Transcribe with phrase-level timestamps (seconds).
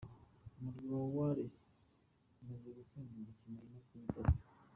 [0.57, 1.57] Umurwi wa Wales
[2.41, 4.35] umaze gutsinda imikino ine kuri itanu.